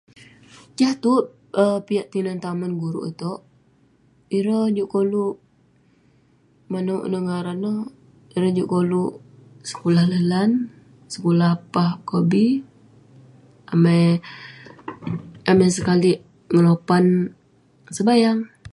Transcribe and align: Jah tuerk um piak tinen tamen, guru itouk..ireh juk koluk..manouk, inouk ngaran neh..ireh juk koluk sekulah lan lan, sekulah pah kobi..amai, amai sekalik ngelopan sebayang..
Jah 0.77 0.93
tuerk 1.03 1.25
um 1.61 1.77
piak 1.87 2.05
tinen 2.13 2.37
tamen, 2.45 2.71
guru 2.81 2.99
itouk..ireh 3.11 4.65
juk 4.75 4.91
koluk..manouk, 4.93 7.03
inouk 7.07 7.25
ngaran 7.27 7.57
neh..ireh 7.63 8.53
juk 8.57 8.71
koluk 8.73 9.13
sekulah 9.69 10.05
lan 10.11 10.23
lan, 10.31 10.49
sekulah 11.13 11.53
pah 11.73 11.91
kobi..amai, 12.09 14.03
amai 15.49 15.69
sekalik 15.77 16.17
ngelopan 16.53 17.05
sebayang.. 17.95 18.39